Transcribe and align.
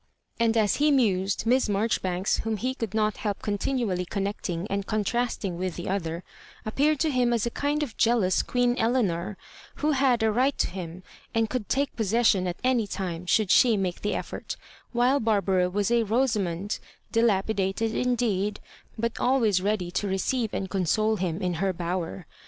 And 0.39 0.57
as 0.57 0.77
he 0.77 0.89
mused, 0.89 1.45
Miss 1.45 1.69
Marjoribanks, 1.69 2.37
whom 2.39 2.57
he 2.57 2.73
oould 2.73 2.95
not 2.95 3.17
help 3.17 3.43
oontinually 3.43 4.09
connecting 4.09 4.65
and 4.67 4.87
contrasting 4.87 5.59
with 5.59 5.75
the 5.75 5.87
other, 5.89 6.23
appeared 6.65 6.99
to 7.01 7.11
him 7.11 7.31
as 7.31 7.45
a 7.45 7.51
kind 7.51 7.83
of 7.83 7.97
jealous 7.97 8.41
Queen 8.41 8.75
Eleanor, 8.79 9.37
who 9.75 9.91
had 9.91 10.23
a 10.23 10.31
right 10.31 10.57
to 10.57 10.71
him, 10.71 11.03
and 11.35 11.51
coidd 11.51 11.67
take 11.67 11.95
possession 11.95 12.47
at 12.47 12.57
any 12.63 12.87
time, 12.87 13.27
should 13.27 13.51
she 13.51 13.77
make 13.77 14.01
the 14.01 14.13
efifort; 14.13 14.55
while 14.91 15.19
Bar 15.19 15.39
bara 15.39 15.69
was 15.69 15.91
a 15.91 16.01
Rosamond, 16.01 16.79
dilapidated 17.11 17.93
indeed, 17.93 18.59
but 18.97 19.19
always 19.19 19.61
ready 19.61 19.91
to 19.91 20.07
receiye 20.07 20.49
and 20.51 20.67
console 20.71 21.17
him 21.17 21.43
in 21.43 21.53
her 21.61 21.71
bower. 21.73 22.25